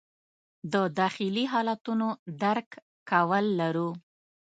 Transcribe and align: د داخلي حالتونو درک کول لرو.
د 0.73 0.75
داخلي 0.99 1.45
حالتونو 1.53 2.07
درک 2.41 2.67
کول 3.09 3.45
لرو. 3.59 3.89